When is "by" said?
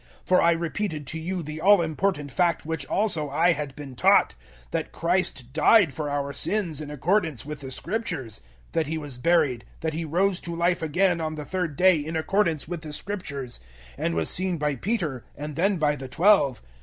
14.57-14.73, 15.77-15.95